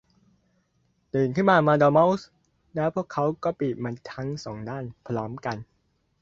[1.13, 2.27] 'ตื่นขึ้นมาดอร์เม้าส์!'
[2.75, 5.57] แล้วพวกเขาก็บีบมันทั้งสองด้านพร้อมกัน